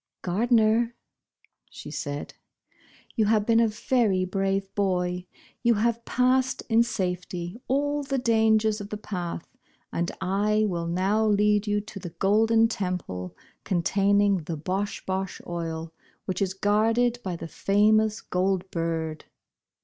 [0.23, 0.95] "Gardner,"
[1.69, 5.27] said she, "you have been a very brave boy.
[5.61, 9.47] You have passed in safety all the dangers of the path,
[9.93, 15.93] and I will now lead you to the Golden Temple, containing the Bosh Bosh Oil,
[16.25, 19.25] which is guarded by the famous Gold Bird."